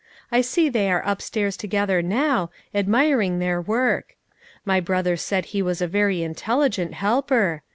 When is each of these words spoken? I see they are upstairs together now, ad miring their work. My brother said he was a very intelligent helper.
I 0.31 0.41
see 0.41 0.67
they 0.67 0.89
are 0.91 1.03
upstairs 1.05 1.55
together 1.55 2.01
now, 2.01 2.49
ad 2.73 2.87
miring 2.87 3.37
their 3.37 3.61
work. 3.61 4.15
My 4.65 4.79
brother 4.79 5.15
said 5.15 5.45
he 5.53 5.61
was 5.61 5.79
a 5.79 5.85
very 5.85 6.23
intelligent 6.23 6.95
helper. 6.95 7.61